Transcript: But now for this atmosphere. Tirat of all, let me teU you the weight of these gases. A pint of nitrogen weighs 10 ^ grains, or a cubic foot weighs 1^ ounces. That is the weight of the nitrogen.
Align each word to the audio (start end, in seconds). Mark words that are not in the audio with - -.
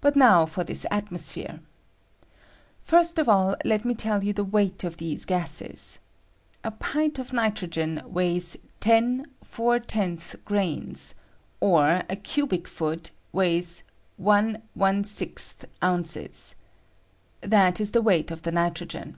But 0.00 0.14
now 0.14 0.46
for 0.46 0.62
this 0.62 0.86
atmosphere. 0.88 1.58
Tirat 2.86 3.18
of 3.18 3.28
all, 3.28 3.56
let 3.64 3.84
me 3.84 3.92
teU 3.92 4.20
you 4.22 4.32
the 4.32 4.44
weight 4.44 4.84
of 4.84 4.98
these 4.98 5.24
gases. 5.24 5.98
A 6.62 6.70
pint 6.70 7.18
of 7.18 7.32
nitrogen 7.32 8.02
weighs 8.06 8.56
10 8.78 9.24
^ 9.44 10.44
grains, 10.44 11.14
or 11.58 12.04
a 12.08 12.14
cubic 12.14 12.68
foot 12.68 13.10
weighs 13.32 13.82
1^ 14.20 15.66
ounces. 15.82 16.54
That 17.40 17.80
is 17.80 17.90
the 17.90 18.02
weight 18.02 18.30
of 18.30 18.42
the 18.42 18.52
nitrogen. 18.52 19.16